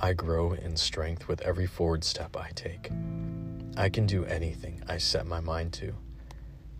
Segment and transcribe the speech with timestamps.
[0.00, 2.90] I grow in strength with every forward step I take.
[3.76, 5.94] I can do anything I set my mind to.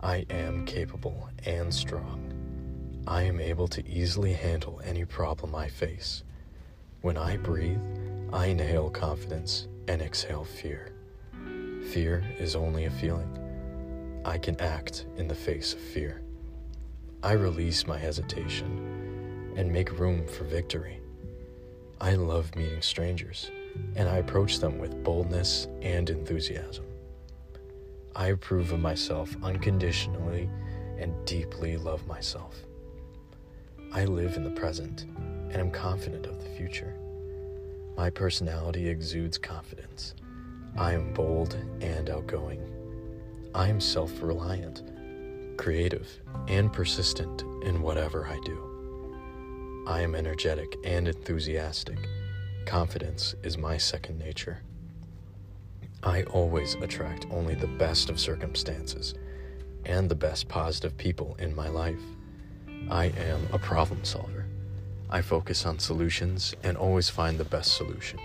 [0.00, 3.02] I am capable and strong.
[3.08, 6.22] I am able to easily handle any problem I face.
[7.00, 7.82] When I breathe,
[8.32, 10.92] I inhale confidence and exhale fear.
[11.92, 14.22] Fear is only a feeling.
[14.24, 16.22] I can act in the face of fear.
[17.24, 21.00] I release my hesitation and make room for victory.
[22.00, 23.50] I love meeting strangers,
[23.96, 26.87] and I approach them with boldness and enthusiasm.
[28.14, 30.50] I approve of myself unconditionally
[30.98, 32.56] and deeply love myself.
[33.92, 35.06] I live in the present
[35.50, 36.94] and am confident of the future.
[37.96, 40.14] My personality exudes confidence.
[40.76, 42.62] I am bold and outgoing.
[43.54, 44.82] I am self reliant,
[45.56, 46.08] creative,
[46.46, 49.84] and persistent in whatever I do.
[49.88, 51.98] I am energetic and enthusiastic.
[52.66, 54.62] Confidence is my second nature.
[56.02, 59.14] I always attract only the best of circumstances
[59.84, 62.00] and the best positive people in my life.
[62.90, 64.46] I am a problem solver.
[65.10, 68.20] I focus on solutions and always find the best solution.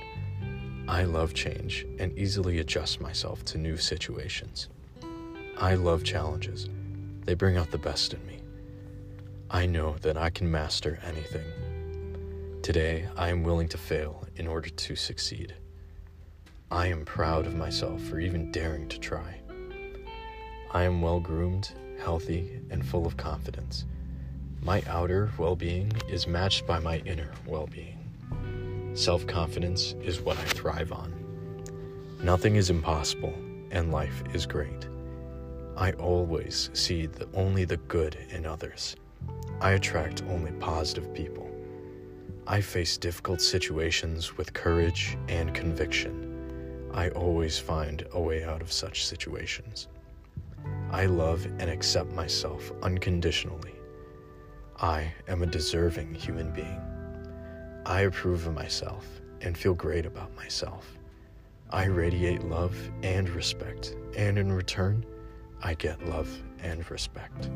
[0.87, 4.69] I love change and easily adjust myself to new situations.
[5.57, 6.69] I love challenges,
[7.25, 8.39] they bring out the best in me.
[9.49, 11.45] I know that I can master anything.
[12.61, 15.55] Today, I am willing to fail in order to succeed.
[16.73, 19.35] I am proud of myself for even daring to try.
[20.71, 23.85] I am well groomed, healthy, and full of confidence.
[24.59, 27.99] My outer well being is matched by my inner well being.
[28.95, 31.13] Self confidence is what I thrive on.
[32.23, 33.35] Nothing is impossible,
[33.69, 34.87] and life is great.
[35.77, 38.95] I always see the, only the good in others.
[39.61, 41.51] I attract only positive people.
[42.47, 46.32] I face difficult situations with courage and conviction.
[46.93, 49.87] I always find a way out of such situations.
[50.91, 53.73] I love and accept myself unconditionally.
[54.79, 56.79] I am a deserving human being.
[57.87, 59.07] I approve of myself
[59.41, 60.99] and feel great about myself.
[61.71, 65.03] I radiate love and respect, and in return,
[65.63, 67.49] I get love and respect.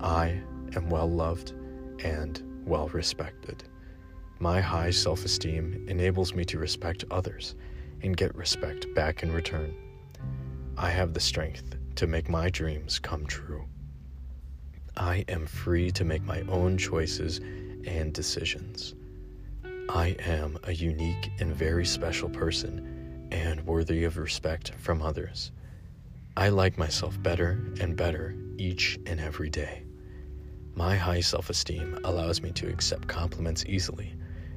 [0.00, 0.38] I
[0.76, 1.54] am well loved
[2.04, 3.64] and well respected.
[4.38, 7.54] My high self esteem enables me to respect others
[8.02, 9.74] and get respect back in return.
[10.76, 13.64] I have the strength to make my dreams come true.
[14.96, 17.38] I am free to make my own choices
[17.86, 18.94] and decisions.
[19.88, 25.52] I am a unique and very special person and worthy of respect from others.
[26.36, 29.84] I like myself better and better each and every day.
[30.74, 34.14] My high self esteem allows me to accept compliments easily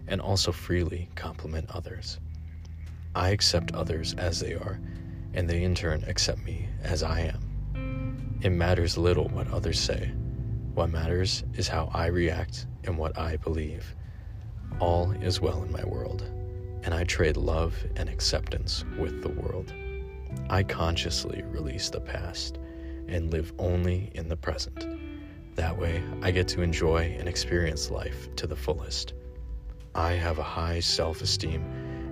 [0.07, 2.19] and also freely compliment others.
[3.15, 4.79] I accept others as they are,
[5.33, 8.39] and they in turn accept me as I am.
[8.41, 10.11] It matters little what others say.
[10.73, 13.95] What matters is how I react and what I believe.
[14.79, 16.23] All is well in my world,
[16.83, 19.71] and I trade love and acceptance with the world.
[20.49, 22.57] I consciously release the past
[23.07, 24.87] and live only in the present.
[25.55, 29.13] That way, I get to enjoy and experience life to the fullest.
[29.93, 31.63] I have a high self esteem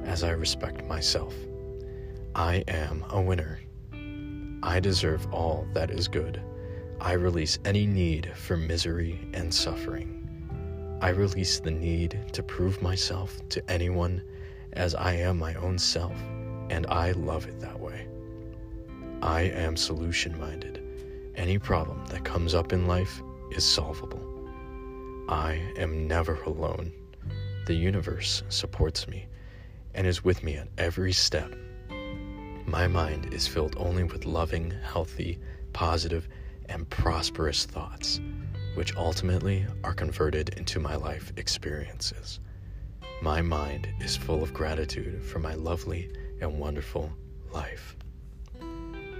[0.05, 1.33] as I respect myself.
[2.35, 3.59] I am a winner.
[4.63, 6.41] I deserve all that is good.
[6.99, 10.99] I release any need for misery and suffering.
[11.01, 14.21] I release the need to prove myself to anyone
[14.73, 16.15] as I am my own self,
[16.69, 18.07] and I love it that way.
[19.21, 20.83] I am solution minded.
[21.35, 23.21] Any problem that comes up in life
[23.51, 24.21] is solvable.
[25.27, 26.91] I am never alone.
[27.65, 29.27] The universe supports me
[29.93, 31.53] and is with me at every step.
[32.65, 35.39] My mind is filled only with loving, healthy,
[35.73, 36.27] positive,
[36.69, 38.19] and prosperous thoughts,
[38.75, 42.39] which ultimately are converted into my life experiences.
[43.21, 46.09] My mind is full of gratitude for my lovely
[46.41, 47.11] and wonderful
[47.53, 47.95] life.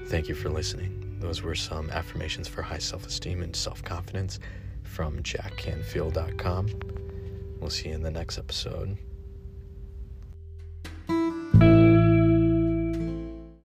[0.08, 1.18] Thank you for listening.
[1.20, 4.40] Those were some affirmations for high self esteem and self confidence
[4.84, 6.70] from jackcanfield.com.
[7.60, 8.98] We'll see you in the next episode.